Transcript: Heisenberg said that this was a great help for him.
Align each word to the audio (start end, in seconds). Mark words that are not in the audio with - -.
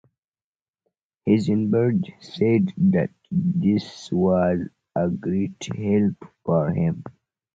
Heisenberg 1.29 2.07
said 2.21 2.73
that 2.91 3.11
this 3.29 4.11
was 4.11 4.57
a 4.95 5.09
great 5.11 5.63
help 5.75 6.15
for 6.43 6.71
him. 6.71 7.03